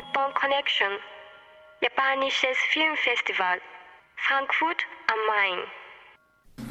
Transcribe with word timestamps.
Nippon 0.00 0.32
Connection, 0.32 0.92
japanisches 1.82 2.56
Filmfestival, 2.70 3.60
Frankfurt 4.16 4.86
am 5.08 5.18
Main. 5.28 5.58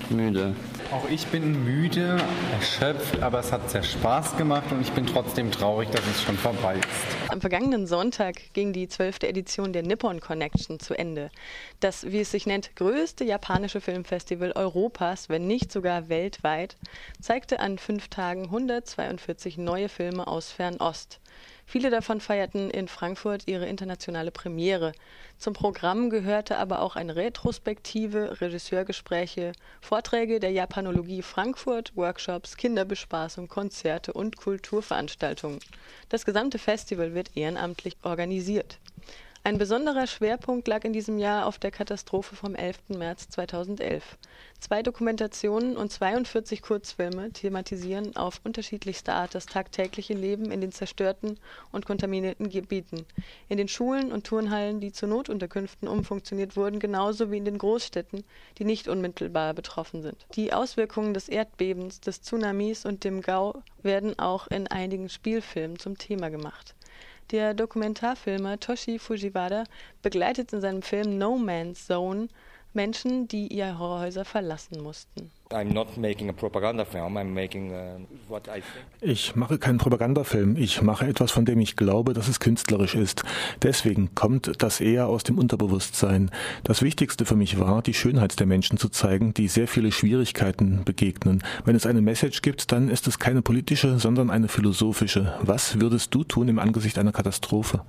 Müde. 0.09 0.55
Auch 0.91 1.07
ich 1.07 1.27
bin 1.27 1.63
müde, 1.63 2.17
erschöpft, 2.53 3.21
aber 3.21 3.37
es 3.37 3.51
hat 3.51 3.69
sehr 3.69 3.83
Spaß 3.83 4.35
gemacht 4.35 4.71
und 4.71 4.81
ich 4.81 4.91
bin 4.93 5.05
trotzdem 5.05 5.51
traurig, 5.51 5.91
dass 5.91 6.01
es 6.07 6.23
schon 6.23 6.39
vorbei 6.39 6.77
ist. 6.77 7.31
Am 7.31 7.39
vergangenen 7.39 7.85
Sonntag 7.85 8.51
ging 8.53 8.73
die 8.73 8.87
zwölfte 8.87 9.27
Edition 9.27 9.73
der 9.73 9.83
Nippon 9.83 10.19
Connection 10.21 10.79
zu 10.79 10.97
Ende. 10.97 11.29
Das, 11.79 12.11
wie 12.11 12.21
es 12.21 12.31
sich 12.31 12.47
nennt, 12.47 12.75
größte 12.77 13.25
japanische 13.25 13.79
Filmfestival 13.79 14.53
Europas, 14.53 15.29
wenn 15.29 15.45
nicht 15.45 15.71
sogar 15.71 16.09
weltweit, 16.09 16.77
zeigte 17.21 17.59
an 17.59 17.77
fünf 17.77 18.07
Tagen 18.07 18.45
142 18.45 19.59
neue 19.59 19.87
Filme 19.87 20.25
aus 20.25 20.51
Fernost. 20.51 21.19
Viele 21.71 21.91
davon 21.91 22.19
feierten 22.19 22.71
in 22.71 22.87
Frankfurt 22.87 23.43
ihre 23.45 23.67
internationale 23.67 24.31
Premiere. 24.31 24.91
Zum 25.37 25.53
Programm 25.53 26.09
gehörte 26.09 26.57
aber 26.57 26.81
auch 26.81 26.95
eine 26.95 27.15
Retrospektive, 27.15 28.41
Regisseurgespräche, 28.41 29.51
Vorträge 29.79 30.39
der 30.39 30.49
Japanologie 30.49 31.21
Frankfurt, 31.21 31.95
Workshops, 31.95 32.57
Kinderbespaßung, 32.57 33.47
Konzerte 33.47 34.13
und 34.13 34.35
Kulturveranstaltungen. 34.35 35.59
Das 36.09 36.25
gesamte 36.25 36.57
Festival 36.57 37.13
wird 37.13 37.37
ehrenamtlich 37.37 37.97
organisiert. 38.01 38.79
Ein 39.41 39.57
besonderer 39.57 40.05
Schwerpunkt 40.05 40.67
lag 40.67 40.83
in 40.83 40.91
diesem 40.91 41.17
Jahr 41.17 41.45
auf 41.45 41.57
der 41.57 41.71
Katastrophe 41.71 42.35
vom 42.35 42.55
11. 42.55 42.89
März 42.89 43.29
2011. 43.29 44.17
Zwei 44.59 44.83
Dokumentationen 44.83 45.77
und 45.77 45.93
42 45.93 46.61
Kurzfilme 46.61 47.31
thematisieren 47.31 48.17
auf 48.17 48.41
unterschiedlichste 48.43 49.13
Art 49.13 49.33
das 49.33 49.45
tagtägliche 49.45 50.13
Leben 50.13 50.51
in 50.51 50.59
den 50.59 50.73
zerstörten 50.73 51.39
und 51.71 51.85
kontaminierten 51.85 52.49
Gebieten, 52.49 53.05
in 53.47 53.57
den 53.57 53.69
Schulen 53.69 54.11
und 54.11 54.25
Turnhallen, 54.27 54.81
die 54.81 54.91
zu 54.91 55.07
Notunterkünften 55.07 55.87
umfunktioniert 55.87 56.57
wurden, 56.57 56.79
genauso 56.79 57.31
wie 57.31 57.37
in 57.37 57.45
den 57.45 57.57
Großstädten, 57.57 58.25
die 58.57 58.65
nicht 58.65 58.89
unmittelbar 58.89 59.53
betroffen 59.53 60.01
sind. 60.01 60.25
Die 60.35 60.51
Auswirkungen 60.51 61.13
des 61.13 61.29
Erdbebens, 61.29 62.01
des 62.01 62.21
Tsunamis 62.21 62.85
und 62.85 63.05
dem 63.05 63.21
Gau 63.21 63.63
werden 63.83 64.19
auch 64.19 64.47
in 64.47 64.67
einigen 64.67 65.07
Spielfilmen 65.07 65.79
zum 65.79 65.97
Thema 65.97 66.29
gemacht. 66.29 66.75
Der 67.31 67.53
Dokumentarfilmer 67.53 68.59
Toshi 68.59 68.97
Fujiwara 68.97 69.63
begleitet 70.01 70.51
in 70.51 70.61
seinem 70.61 70.81
Film 70.81 71.19
No 71.19 71.37
Man's 71.37 71.85
Zone 71.85 72.27
Menschen, 72.73 73.27
die 73.27 73.47
ihre 73.47 73.77
Horrorhäuser 73.77 74.25
verlassen 74.25 74.81
mussten. 74.81 75.31
Ich 79.01 79.35
mache 79.35 79.57
keinen 79.57 79.79
Propagandafilm. 79.79 80.55
Ich 80.55 80.83
mache 80.83 81.07
etwas, 81.07 81.31
von 81.31 81.43
dem 81.43 81.59
ich 81.59 81.75
glaube, 81.75 82.13
dass 82.13 82.27
es 82.27 82.39
künstlerisch 82.39 82.93
ist. 82.93 83.23
Deswegen 83.63 84.13
kommt 84.13 84.61
das 84.61 84.79
eher 84.79 85.07
aus 85.07 85.23
dem 85.23 85.39
Unterbewusstsein. 85.39 86.29
Das 86.63 86.83
Wichtigste 86.83 87.25
für 87.25 87.35
mich 87.35 87.59
war, 87.59 87.81
die 87.81 87.95
Schönheit 87.95 88.39
der 88.39 88.45
Menschen 88.45 88.77
zu 88.77 88.89
zeigen, 88.89 89.33
die 89.33 89.47
sehr 89.47 89.67
viele 89.67 89.91
Schwierigkeiten 89.91 90.83
begegnen. 90.85 91.43
Wenn 91.65 91.75
es 91.75 91.87
eine 91.87 92.03
Message 92.03 92.43
gibt, 92.43 92.71
dann 92.71 92.87
ist 92.87 93.07
es 93.07 93.17
keine 93.17 93.41
politische, 93.41 93.97
sondern 93.97 94.29
eine 94.29 94.49
philosophische. 94.49 95.33
Was 95.41 95.81
würdest 95.81 96.13
du 96.13 96.23
tun 96.23 96.47
im 96.47 96.59
Angesicht 96.59 96.99
einer 96.99 97.11
Katastrophe? 97.11 97.81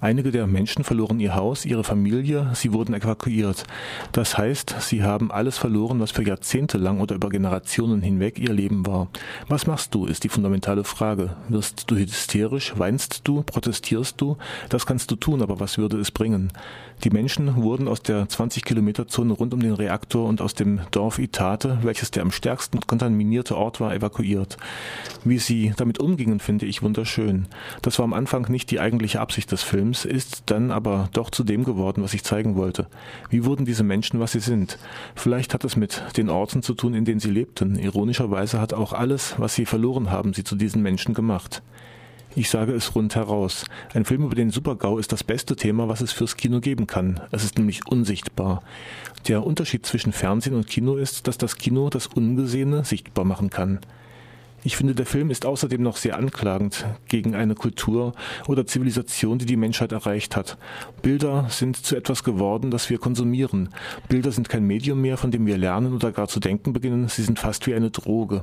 Einige 0.00 0.30
der 0.30 0.46
Menschen 0.46 0.84
verloren 0.84 1.20
ihr 1.20 1.34
Haus, 1.34 1.66
ihre 1.66 1.84
Familie, 1.84 2.50
sie 2.54 2.72
wurden 2.72 2.94
evakuiert. 2.94 3.64
Das 4.12 4.38
heißt, 4.38 4.76
sie 4.80 5.02
haben 5.02 5.30
alles 5.30 5.58
verloren, 5.58 6.00
was 6.00 6.10
für 6.10 6.22
Jahrzehnte 6.22 6.78
lang 6.78 6.93
oder 7.00 7.14
über 7.14 7.28
Generationen 7.28 8.02
hinweg 8.02 8.38
ihr 8.38 8.52
Leben 8.52 8.86
war. 8.86 9.08
Was 9.48 9.66
machst 9.66 9.94
du, 9.94 10.06
ist 10.06 10.24
die 10.24 10.28
fundamentale 10.28 10.84
Frage. 10.84 11.36
Wirst 11.48 11.90
du 11.90 11.96
hysterisch, 11.96 12.74
weinst 12.76 13.22
du, 13.24 13.42
protestierst 13.42 14.20
du? 14.20 14.36
Das 14.68 14.86
kannst 14.86 15.10
du 15.10 15.16
tun, 15.16 15.42
aber 15.42 15.60
was 15.60 15.78
würde 15.78 15.98
es 15.98 16.10
bringen? 16.10 16.52
Die 17.02 17.10
Menschen 17.10 17.56
wurden 17.56 17.88
aus 17.88 18.02
der 18.02 18.26
20-Kilometer-Zone 18.26 19.32
rund 19.32 19.52
um 19.52 19.60
den 19.60 19.74
Reaktor 19.74 20.26
und 20.28 20.40
aus 20.40 20.54
dem 20.54 20.80
Dorf 20.90 21.18
Itate, 21.18 21.78
welches 21.82 22.10
der 22.10 22.22
am 22.22 22.30
stärksten 22.30 22.80
kontaminierte 22.80 23.56
Ort 23.56 23.80
war, 23.80 23.94
evakuiert. 23.94 24.56
Wie 25.24 25.38
sie 25.38 25.72
damit 25.76 25.98
umgingen, 25.98 26.40
finde 26.40 26.66
ich 26.66 26.82
wunderschön. 26.82 27.46
Das 27.82 27.98
war 27.98 28.04
am 28.04 28.12
Anfang 28.12 28.50
nicht 28.50 28.70
die 28.70 28.80
eigentliche 28.80 29.20
Absicht 29.20 29.50
des 29.52 29.62
Films, 29.62 30.04
ist 30.04 30.44
dann 30.46 30.70
aber 30.70 31.08
doch 31.12 31.30
zu 31.30 31.44
dem 31.44 31.64
geworden, 31.64 32.02
was 32.02 32.14
ich 32.14 32.24
zeigen 32.24 32.56
wollte. 32.56 32.86
Wie 33.28 33.44
wurden 33.44 33.66
diese 33.66 33.84
Menschen, 33.84 34.20
was 34.20 34.32
sie 34.32 34.40
sind? 34.40 34.78
Vielleicht 35.14 35.52
hat 35.52 35.64
es 35.64 35.76
mit 35.76 36.02
den 36.16 36.30
Orten 36.30 36.62
zu 36.62 36.74
tun, 36.74 36.83
in 36.92 37.06
denen 37.06 37.20
sie 37.20 37.30
lebten. 37.30 37.78
Ironischerweise 37.78 38.60
hat 38.60 38.74
auch 38.74 38.92
alles, 38.92 39.36
was 39.38 39.54
sie 39.54 39.64
verloren 39.64 40.10
haben, 40.10 40.34
sie 40.34 40.44
zu 40.44 40.56
diesen 40.56 40.82
Menschen 40.82 41.14
gemacht. 41.14 41.62
Ich 42.36 42.50
sage 42.50 42.72
es 42.72 42.96
rundheraus. 42.96 43.64
Ein 43.94 44.04
Film 44.04 44.24
über 44.24 44.34
den 44.34 44.50
Supergau 44.50 44.98
ist 44.98 45.12
das 45.12 45.22
beste 45.22 45.54
Thema, 45.54 45.86
was 45.88 46.00
es 46.00 46.10
fürs 46.10 46.36
Kino 46.36 46.58
geben 46.58 46.88
kann. 46.88 47.20
Es 47.30 47.44
ist 47.44 47.56
nämlich 47.56 47.86
unsichtbar. 47.86 48.62
Der 49.28 49.46
Unterschied 49.46 49.86
zwischen 49.86 50.12
Fernsehen 50.12 50.56
und 50.56 50.66
Kino 50.66 50.96
ist, 50.96 51.28
dass 51.28 51.38
das 51.38 51.56
Kino 51.56 51.88
das 51.90 52.08
Ungesehene 52.08 52.84
sichtbar 52.84 53.24
machen 53.24 53.50
kann. 53.50 53.78
Ich 54.66 54.78
finde, 54.78 54.94
der 54.94 55.04
Film 55.04 55.28
ist 55.30 55.44
außerdem 55.44 55.82
noch 55.82 55.98
sehr 55.98 56.16
anklagend 56.16 56.86
gegen 57.08 57.34
eine 57.34 57.54
Kultur 57.54 58.14
oder 58.48 58.66
Zivilisation, 58.66 59.36
die 59.36 59.44
die 59.44 59.58
Menschheit 59.58 59.92
erreicht 59.92 60.36
hat. 60.36 60.56
Bilder 61.02 61.48
sind 61.50 61.76
zu 61.76 61.94
etwas 61.96 62.24
geworden, 62.24 62.70
das 62.70 62.88
wir 62.88 62.96
konsumieren. 62.96 63.68
Bilder 64.08 64.32
sind 64.32 64.48
kein 64.48 64.64
Medium 64.64 65.02
mehr, 65.02 65.18
von 65.18 65.30
dem 65.30 65.44
wir 65.46 65.58
lernen 65.58 65.92
oder 65.92 66.12
gar 66.12 66.28
zu 66.28 66.40
denken 66.40 66.72
beginnen. 66.72 67.08
Sie 67.08 67.22
sind 67.22 67.38
fast 67.38 67.66
wie 67.66 67.74
eine 67.74 67.90
Droge. 67.90 68.40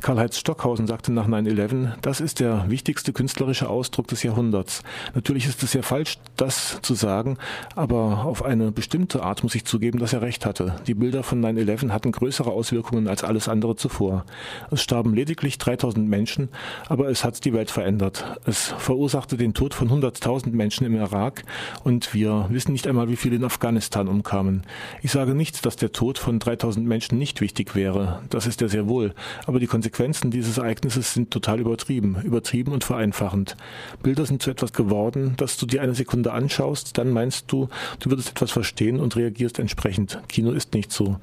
Karl-Heinz 0.00 0.38
Stockhausen 0.38 0.86
sagte 0.86 1.12
nach 1.12 1.28
9-11, 1.28 1.92
das 2.00 2.22
ist 2.22 2.40
der 2.40 2.70
wichtigste 2.70 3.12
künstlerische 3.12 3.68
Ausdruck 3.68 4.08
des 4.08 4.22
Jahrhunderts. 4.22 4.82
Natürlich 5.14 5.44
ist 5.44 5.62
es 5.62 5.72
sehr 5.72 5.82
falsch, 5.82 6.16
das 6.36 6.78
zu 6.80 6.94
sagen, 6.94 7.36
aber 7.76 8.24
auf 8.24 8.42
eine 8.42 8.72
bestimmte 8.72 9.22
Art 9.22 9.42
muss 9.42 9.54
ich 9.54 9.66
zugeben, 9.66 9.98
dass 9.98 10.14
er 10.14 10.22
recht 10.22 10.46
hatte. 10.46 10.76
Die 10.86 10.94
Bilder 10.94 11.22
von 11.22 11.44
9-11 11.44 11.90
hatten 11.90 12.12
größere 12.12 12.50
Auswirkungen 12.50 13.08
als 13.08 13.24
alles 13.24 13.46
andere 13.46 13.76
zuvor. 13.76 14.24
Es 14.70 14.82
starben 14.82 15.14
lediglich 15.14 15.49
lediglich 15.50 15.58
3000 15.58 16.08
Menschen, 16.08 16.48
aber 16.88 17.08
es 17.08 17.24
hat 17.24 17.44
die 17.44 17.52
Welt 17.52 17.70
verändert. 17.70 18.24
Es 18.46 18.74
verursachte 18.78 19.36
den 19.36 19.54
Tod 19.54 19.74
von 19.74 19.88
100.000 19.88 20.50
Menschen 20.50 20.86
im 20.86 20.94
Irak 20.94 21.44
und 21.84 22.14
wir 22.14 22.46
wissen 22.50 22.72
nicht 22.72 22.86
einmal, 22.86 23.08
wie 23.08 23.16
viele 23.16 23.36
in 23.36 23.44
Afghanistan 23.44 24.08
umkamen. 24.08 24.62
Ich 25.02 25.12
sage 25.12 25.34
nicht, 25.34 25.64
dass 25.66 25.76
der 25.76 25.92
Tod 25.92 26.18
von 26.18 26.38
3000 26.38 26.86
Menschen 26.86 27.18
nicht 27.18 27.40
wichtig 27.40 27.74
wäre. 27.74 28.22
Das 28.30 28.46
ist 28.46 28.62
er 28.62 28.68
sehr 28.68 28.86
wohl. 28.86 29.14
Aber 29.46 29.58
die 29.58 29.66
Konsequenzen 29.66 30.30
dieses 30.30 30.58
Ereignisses 30.58 31.14
sind 31.14 31.30
total 31.30 31.60
übertrieben. 31.60 32.16
Übertrieben 32.22 32.72
und 32.72 32.84
vereinfachend. 32.84 33.56
Bilder 34.02 34.26
sind 34.26 34.42
zu 34.42 34.50
etwas 34.50 34.72
geworden, 34.72 35.34
dass 35.36 35.56
du 35.56 35.66
dir 35.66 35.82
eine 35.82 35.94
Sekunde 35.94 36.32
anschaust, 36.32 36.98
dann 36.98 37.10
meinst 37.10 37.50
du, 37.50 37.68
du 38.00 38.10
würdest 38.10 38.30
etwas 38.30 38.50
verstehen 38.50 39.00
und 39.00 39.16
reagierst 39.16 39.58
entsprechend. 39.58 40.20
Kino 40.28 40.52
ist 40.52 40.74
nicht 40.74 40.92
so. 40.92 41.16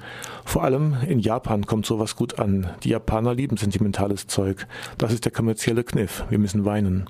Vor 0.46 0.64
allem 0.64 0.98
in 1.08 1.20
Japan 1.20 1.66
kommt 1.66 1.86
sowas 1.86 2.16
gut 2.16 2.40
an. 2.40 2.70
Die 2.84 2.90
Japaner 2.90 3.34
lieben 3.34 3.58
sentimentale 3.58 4.17
tolles 4.18 4.28
Zeug. 4.28 4.68
Das 4.98 5.14
ist 5.14 5.26
der 5.26 5.32
kommerzielle 5.32 5.84
Kniff. 5.84 6.24
Wir 6.30 6.40
müssen 6.40 6.66
weinen. 6.66 7.10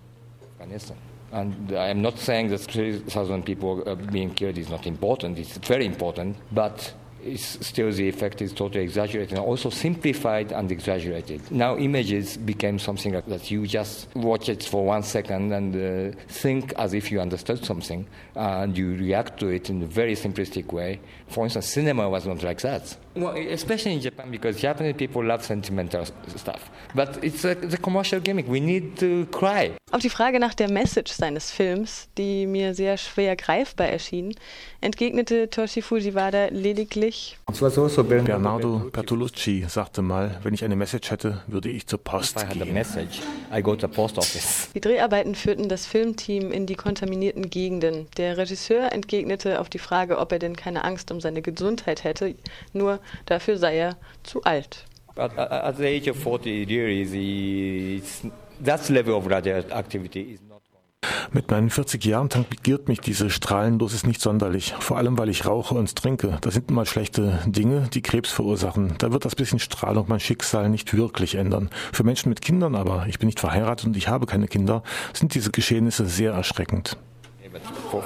And 1.32 1.72
I'm 1.72 2.02
not 2.02 2.18
saying 2.18 2.50
that 2.50 2.66
3,000 2.68 3.44
people 3.44 3.84
being 4.12 4.34
killed 4.34 4.58
is 4.58 4.70
not 4.70 4.86
important. 4.86 5.38
It's 5.38 5.60
very 5.68 5.86
important, 5.86 6.38
but 6.52 6.94
still 7.36 7.92
the 7.92 8.08
effect 8.08 8.42
is 8.42 8.54
totally 8.54 8.84
exaggerated 8.84 9.38
and 9.38 9.46
also 9.46 9.70
simplified 9.70 10.52
and 10.52 10.72
exaggerated. 10.72 11.52
Now 11.52 11.78
images 11.78 12.38
became 12.38 12.80
something 12.80 13.12
that 13.14 13.52
you 13.52 13.68
just 13.68 14.08
watch 14.16 14.50
it 14.50 14.64
for 14.64 14.86
one 14.86 15.04
second 15.04 15.52
and 15.52 15.76
uh, 15.76 16.18
think 16.28 16.74
as 16.78 16.94
if 16.94 17.12
you 17.12 17.20
understood 17.20 17.64
something 17.66 18.06
and 18.36 18.78
you 18.78 18.96
react 18.96 19.40
to 19.40 19.48
it 19.48 19.70
in 19.70 19.82
a 19.82 19.86
very 19.86 20.16
simplistic 20.16 20.72
way. 20.72 21.00
For 21.28 21.44
instance, 21.44 21.68
cinema 21.68 22.10
was 22.10 22.26
not 22.26 22.44
like 22.44 22.62
that. 22.62 22.96
Well, 23.16 23.36
especially 23.36 23.94
in 23.94 24.02
Japan 24.02 24.32
because 24.32 24.60
Japanese 24.62 24.96
people 24.96 25.24
love 25.24 25.44
sentimental 25.44 26.06
stuff. 26.36 26.70
But 26.94 27.24
it's 27.24 27.44
a, 27.46 27.52
it's 27.52 27.74
a 27.74 27.78
commercial 27.78 28.20
gimmick. 28.20 28.48
We 28.48 28.60
need 28.60 28.98
to 28.98 29.26
cry. 29.28 29.78
Auf 29.90 30.02
die 30.02 30.10
Frage 30.10 30.42
nach 30.42 30.54
der 30.54 30.70
Message 30.70 31.14
seines 31.14 31.50
Films, 31.50 32.10
die 32.18 32.46
mir 32.46 32.74
sehr 32.74 32.98
schwer 32.98 33.38
greifbar 33.38 33.88
erschien, 33.88 34.36
entgegnete 34.82 35.50
Toshi 35.50 35.82
Fujiwara 35.82 36.48
lediglich. 36.50 37.38
Bernardo 37.46 38.90
Bertolucci 38.92 39.66
sagte 39.70 40.02
mal, 40.02 40.42
wenn 40.44 40.54
ich 40.54 40.66
eine 40.66 40.76
Message 40.76 41.10
hätte, 41.10 41.42
würde 41.48 41.70
ich 41.70 41.88
zur 41.88 42.00
Post 42.00 42.36
gehen. 42.36 42.74
Message, 42.74 43.22
I 43.56 43.62
go 43.62 43.78
to 43.78 43.88
post 43.88 44.18
office. 44.18 44.68
Die 44.76 44.82
Dreharbeiten 44.82 45.36
führten 45.36 45.70
das 45.70 45.86
Filmteam 45.86 46.52
in 46.52 46.66
die 46.66 46.76
kontaminierten 46.76 47.50
Gegenden. 47.50 48.08
Der 48.18 48.36
Regisseur 48.36 48.92
entgegnete 48.92 49.62
auf 49.62 49.70
die 49.70 49.80
Frage, 49.80 50.18
ob 50.18 50.34
er 50.34 50.40
denn 50.40 50.58
keine 50.58 50.84
Angst 50.84 51.12
um 51.12 51.22
seine 51.22 51.42
Gesundheit 51.42 52.04
hätte, 52.04 52.36
nur 52.74 53.00
dafür 53.26 53.58
sei 53.58 53.78
er 53.78 53.98
zu 54.24 54.44
alt. 54.44 54.86
But 55.16 55.36
at 55.38 55.78
the 55.78 55.86
age 55.86 56.10
of 56.10 56.18
40, 56.18 56.68
really, 56.68 58.04
that 58.64 58.90
level 58.90 59.14
of 59.14 59.30
radioactivity 59.30 60.22
is 60.22 60.42
not 60.48 60.62
mit 61.32 61.52
meinen 61.52 61.70
40 61.70 62.04
Jahren 62.06 62.30
tangiert 62.30 62.88
mich 62.88 63.00
diese 63.02 63.30
Strahlendosis 63.30 64.06
nicht 64.06 64.22
sonderlich. 64.22 64.74
Vor 64.80 64.98
allem, 64.98 65.18
weil 65.18 65.30
ich 65.30 65.46
rauche 65.46 65.76
und 65.76 65.96
trinke. 65.96 66.38
Das 66.42 66.54
sind 66.54 66.72
mal 66.72 66.86
schlechte 66.86 67.40
Dinge, 67.46 67.90
die 67.94 68.02
Krebs 68.02 68.32
verursachen. 68.32 68.96
Da 68.98 69.12
wird 69.12 69.26
das 69.26 69.36
bisschen 69.36 69.60
Strahlung 69.60 70.06
mein 70.08 70.20
Schicksal 70.20 70.70
nicht 70.70 70.94
wirklich 70.96 71.36
ändern. 71.36 71.70
Für 71.94 72.04
Menschen 72.04 72.30
mit 72.30 72.42
Kindern 72.42 72.76
aber, 72.76 73.06
ich 73.08 73.20
bin 73.20 73.28
nicht 73.28 73.40
verheiratet 73.40 73.88
und 73.88 73.98
ich 73.98 74.08
habe 74.08 74.26
keine 74.26 74.48
Kinder, 74.48 74.84
sind 75.14 75.36
diese 75.36 75.52
Geschehnisse 75.52 76.06
sehr 76.08 76.32
erschreckend. 76.32 76.98
for 77.90 78.04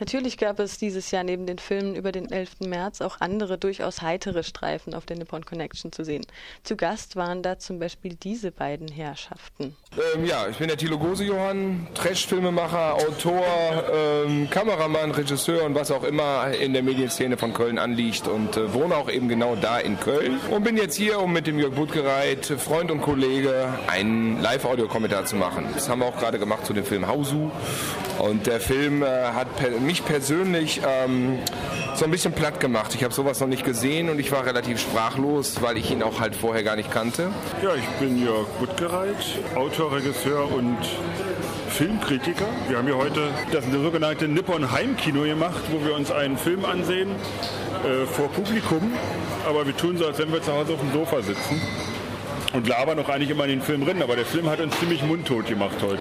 Natürlich 0.00 0.38
gab 0.38 0.58
es 0.58 0.78
dieses 0.78 1.10
Jahr 1.10 1.24
neben 1.24 1.44
den 1.44 1.58
Filmen 1.58 1.94
über 1.94 2.10
den 2.10 2.30
11. 2.30 2.60
März 2.60 3.02
auch 3.02 3.20
andere 3.20 3.58
durchaus 3.58 4.00
heitere 4.00 4.42
Streifen 4.42 4.94
auf 4.94 5.04
der 5.04 5.18
Nippon 5.18 5.44
Connection 5.44 5.92
zu 5.92 6.04
sehen. 6.04 6.24
Zu 6.62 6.76
Gast 6.76 7.16
waren 7.16 7.42
da 7.42 7.58
zum 7.58 7.78
Beispiel 7.78 8.14
diese 8.14 8.50
beiden 8.50 8.88
Herrschaften. 8.88 9.76
Ähm, 10.14 10.24
ja, 10.24 10.48
ich 10.48 10.56
bin 10.56 10.68
der 10.68 10.78
Thilo 10.78 10.98
Gose 10.98 11.24
Johann, 11.24 11.86
Trash-Filmemacher, 11.92 12.94
Autor, 12.94 13.44
ähm, 13.92 14.48
Kameramann, 14.48 15.10
Regisseur 15.10 15.64
und 15.64 15.74
was 15.74 15.90
auch 15.90 16.04
immer 16.04 16.50
in 16.50 16.72
der 16.72 16.82
Medienszene 16.82 17.36
von 17.36 17.52
Köln 17.52 17.78
anliegt 17.78 18.26
und 18.26 18.56
äh, 18.56 18.72
wohne 18.72 18.96
auch 18.96 19.10
eben 19.10 19.28
genau 19.28 19.54
da 19.54 19.78
in 19.78 20.00
Köln 20.00 20.40
und 20.50 20.64
bin 20.64 20.78
jetzt 20.78 20.96
hier, 20.96 21.20
um 21.20 21.30
mit 21.32 21.46
dem 21.46 21.58
Jörg 21.58 21.74
Budgereit, 21.74 22.46
Freund 22.46 22.90
und 22.90 23.02
Kollege, 23.02 23.78
einen 23.86 24.40
Live-Audio-Kommentar 24.40 25.26
zu 25.26 25.36
machen. 25.36 25.68
Das 25.74 25.90
haben 25.90 25.98
wir 25.98 26.06
auch 26.06 26.18
gerade 26.18 26.38
gemacht 26.38 26.64
zu 26.64 26.72
dem 26.72 26.86
Film 26.86 27.06
Hausu 27.06 27.50
und 28.20 28.46
der 28.46 28.60
Film 28.60 29.02
äh, 29.02 29.06
hat 29.06 29.56
per 29.56 29.70
mich 29.80 30.04
persönlich 30.04 30.80
ähm, 30.86 31.38
so 31.94 32.04
ein 32.04 32.10
bisschen 32.10 32.32
platt 32.32 32.60
gemacht. 32.60 32.94
Ich 32.94 33.04
habe 33.04 33.14
sowas 33.14 33.40
noch 33.40 33.48
nicht 33.48 33.64
gesehen 33.64 34.08
und 34.08 34.18
ich 34.18 34.30
war 34.32 34.46
relativ 34.46 34.80
sprachlos, 34.80 35.62
weil 35.62 35.76
ich 35.76 35.90
ihn 35.90 36.02
auch 36.02 36.20
halt 36.20 36.34
vorher 36.34 36.62
gar 36.62 36.76
nicht 36.76 36.90
kannte. 36.90 37.30
Ja, 37.62 37.74
ich 37.74 37.86
bin 37.98 38.22
Jörg 38.22 38.46
Buttgereit, 38.58 39.16
Autor, 39.54 39.92
Regisseur 39.92 40.50
und 40.52 40.78
Filmkritiker. 41.68 42.46
Wir 42.68 42.78
haben 42.78 42.86
hier 42.86 42.96
heute 42.96 43.28
das 43.52 43.64
sogenannte 43.66 44.28
Nippon 44.28 44.70
Heimkino 44.70 45.22
gemacht, 45.22 45.62
wo 45.70 45.84
wir 45.84 45.94
uns 45.94 46.10
einen 46.10 46.36
Film 46.36 46.64
ansehen 46.64 47.10
äh, 47.84 48.06
vor 48.06 48.28
Publikum. 48.28 48.92
Aber 49.48 49.66
wir 49.66 49.76
tun 49.76 49.96
so, 49.96 50.06
als 50.06 50.18
wenn 50.18 50.32
wir 50.32 50.42
zu 50.42 50.52
Hause 50.52 50.74
auf 50.74 50.80
dem 50.80 50.92
Sofa 50.92 51.22
sitzen 51.22 51.60
und 52.52 52.66
labern 52.66 52.96
noch 52.96 53.08
eigentlich 53.08 53.30
immer 53.30 53.44
in 53.44 53.50
den 53.50 53.62
Film 53.62 53.84
drin. 53.84 54.02
Aber 54.02 54.16
der 54.16 54.26
Film 54.26 54.48
hat 54.50 54.60
uns 54.60 54.78
ziemlich 54.78 55.02
mundtot 55.02 55.46
gemacht 55.46 55.76
heute. 55.82 55.99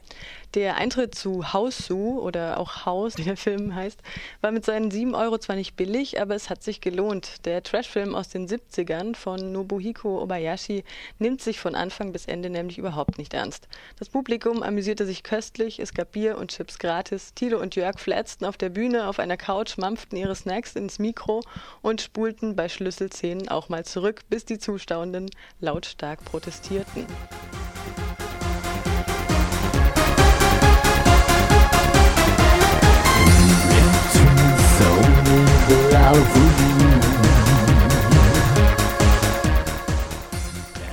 Der 0.55 0.77
Eintritt 0.77 1.13
zu 1.13 1.53
Hausu 1.53 2.19
oder 2.19 2.59
auch 2.59 2.87
Haus, 2.87 3.19
wie 3.19 3.23
der 3.23 3.37
Film 3.37 3.75
heißt, 3.75 3.99
war 4.41 4.49
mit 4.49 4.65
seinen 4.65 4.89
7 4.89 5.13
Euro 5.13 5.37
zwar 5.37 5.55
nicht 5.55 5.75
billig, 5.75 6.19
aber 6.19 6.33
es 6.33 6.49
hat 6.49 6.63
sich 6.63 6.81
gelohnt. 6.81 7.45
Der 7.45 7.61
Trashfilm 7.61 8.15
aus 8.15 8.29
den 8.29 8.47
70ern 8.47 9.15
von 9.15 9.51
Nobuhiko 9.51 10.23
Obayashi 10.23 10.83
nimmt 11.19 11.43
sich 11.43 11.59
von 11.59 11.75
Anfang 11.75 12.11
bis 12.13 12.25
Ende 12.25 12.49
nämlich 12.49 12.79
überhaupt 12.79 13.19
nicht 13.19 13.35
ernst. 13.35 13.67
Das 13.99 14.09
Publikum 14.09 14.63
amüsierte 14.63 15.05
sich 15.05 15.21
köstlich, 15.21 15.79
es 15.79 15.93
gab 15.93 16.13
Bier 16.13 16.39
und 16.39 16.49
Chips 16.49 16.79
gratis. 16.79 17.35
Tilo 17.35 17.61
und 17.61 17.75
Jörg 17.75 17.99
flatzten 17.99 18.45
auf 18.45 18.57
der 18.57 18.69
Bühne 18.69 19.07
auf 19.07 19.19
einer 19.19 19.37
Couch, 19.37 19.77
mampften 19.77 20.17
ihre 20.17 20.33
Snacks 20.33 20.75
ins 20.75 20.97
Mikro 20.97 21.43
und 21.83 22.01
spulten 22.01 22.55
bei 22.55 22.69
Schlüsselszenen 22.69 23.49
auch 23.49 23.69
mal 23.69 23.85
zurück, 23.85 24.21
bis 24.31 24.45
die 24.45 24.57
Zuschauenden 24.57 25.29
lautstark 25.59 26.25
protestierten. 26.25 27.05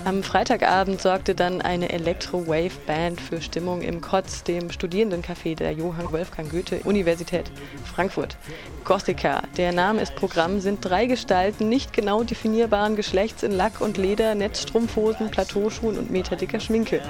Am 0.07 0.23
Freitagabend 0.23 1.03
sorgte 1.03 1.35
dann 1.35 1.61
eine 1.61 1.91
Electro-Wave-Band 1.91 3.21
für 3.21 3.43
Stimmung 3.43 3.83
im 3.83 4.01
Kotz, 4.01 4.45
dem 4.45 4.71
Studierendencafé 4.71 5.57
der 5.57 5.73
Johann 5.73 6.13
Wolfgang 6.13 6.49
Goethe 6.49 6.79
Universität 6.85 7.51
Frankfurt. 7.85 8.37
Gothica, 8.85 9.43
der 9.57 9.73
Name 9.73 10.01
ist 10.01 10.15
Programm, 10.15 10.61
sind 10.61 10.85
drei 10.85 11.07
Gestalten 11.07 11.69
nicht 11.69 11.93
genau 11.93 12.23
definierbaren 12.23 12.95
Geschlechts 12.95 13.43
in 13.43 13.51
Lack 13.51 13.81
und 13.81 13.97
Leder, 13.97 14.37
Netzstrumpfhosen, 14.37 15.33
Plateauschuhen 15.33 15.99
und 15.99 16.11
meterdicker 16.13 16.61
Schminke. 16.61 17.03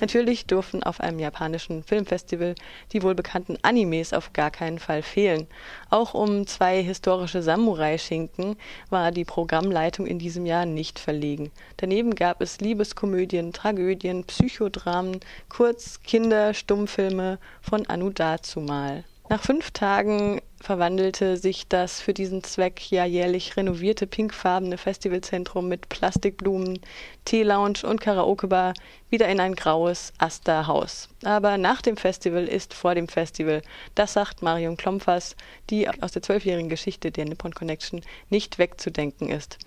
Natürlich 0.00 0.46
durften 0.46 0.82
auf 0.82 1.00
einem 1.00 1.18
japanischen 1.18 1.82
Filmfestival 1.82 2.54
die 2.92 3.02
wohlbekannten 3.02 3.58
Animes 3.62 4.12
auf 4.12 4.32
gar 4.32 4.50
keinen 4.50 4.78
Fall 4.78 5.02
fehlen. 5.02 5.46
Auch 5.90 6.14
um 6.14 6.46
zwei 6.46 6.82
historische 6.82 7.42
Samurai-Schinken 7.42 8.56
war 8.90 9.10
die 9.10 9.24
Programmleitung 9.24 10.06
in 10.06 10.18
diesem 10.18 10.46
Jahr 10.46 10.66
nicht 10.66 10.98
verlegen. 10.98 11.50
Daneben 11.78 12.14
gab 12.14 12.40
es 12.40 12.60
Liebeskomödien, 12.60 13.52
Tragödien, 13.52 14.24
Psychodramen, 14.24 15.20
kurz 15.48 16.00
Kinder, 16.02 16.54
Stummfilme 16.54 17.38
von 17.60 17.86
Anu 17.86 18.10
dazumal. 18.10 19.04
Nach 19.30 19.42
fünf 19.42 19.72
Tagen 19.72 20.40
verwandelte 20.58 21.36
sich 21.36 21.68
das 21.68 22.00
für 22.00 22.14
diesen 22.14 22.42
Zweck 22.44 22.90
ja 22.90 23.04
jährlich 23.04 23.58
renovierte 23.58 24.06
pinkfarbene 24.06 24.78
Festivalzentrum 24.78 25.68
mit 25.68 25.90
Plastikblumen, 25.90 26.80
Teelounge 27.26 27.82
und 27.84 28.00
Karaokebar 28.00 28.72
wieder 29.10 29.28
in 29.28 29.38
ein 29.38 29.54
graues 29.54 30.14
Asta-Haus. 30.16 31.10
Aber 31.24 31.58
nach 31.58 31.82
dem 31.82 31.98
Festival 31.98 32.44
ist 32.48 32.72
vor 32.72 32.94
dem 32.94 33.06
Festival. 33.06 33.60
Das 33.94 34.14
sagt 34.14 34.40
Marion 34.40 34.78
Klompfers, 34.78 35.36
die 35.68 35.86
aus 35.90 36.12
der 36.12 36.22
zwölfjährigen 36.22 36.70
Geschichte 36.70 37.10
der 37.10 37.26
Nippon 37.26 37.54
Connection 37.54 38.00
nicht 38.30 38.58
wegzudenken 38.58 39.28
ist. 39.28 39.58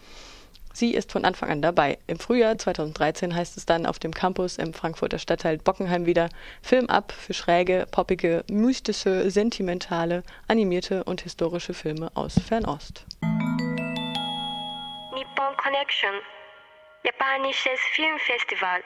Sie 0.74 0.94
ist 0.94 1.12
von 1.12 1.26
Anfang 1.26 1.50
an 1.50 1.62
dabei. 1.62 1.98
Im 2.08 2.20
Frühjahr 2.20 2.58
2013 2.58 3.36
heißt 3.36 3.58
es 3.58 3.66
dann 3.66 3.86
auf 3.86 4.00
dem 4.00 4.14
Campus 4.14 4.58
im 4.58 4.74
Frankfurter 4.74 5.20
Stadtteil 5.20 5.58
Bockenheim 5.58 6.06
wieder 6.06 6.30
Film 6.62 6.88
ab 6.88 7.12
für 7.12 7.34
schräge, 7.34 7.86
poppige, 7.92 8.44
mystische, 8.50 9.30
sentimentale, 9.30 10.24
animierte 10.48 11.04
und 11.04 11.22
historische 11.22 11.74
Filme 11.74 12.12
aus 12.16 12.36
Fernost. 12.40 13.06
Nippon 15.14 15.58
Connection 15.58 16.14
Japanisches 17.04 17.80
Filmfestival 17.94 18.82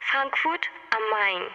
Frankfurt 0.00 0.66
am 0.90 1.02
Main 1.10 1.48